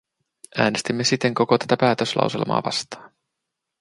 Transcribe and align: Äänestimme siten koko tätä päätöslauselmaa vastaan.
Äänestimme 0.57 1.03
siten 1.03 1.33
koko 1.33 1.57
tätä 1.57 1.77
päätöslauselmaa 1.77 2.63
vastaan. 2.65 3.11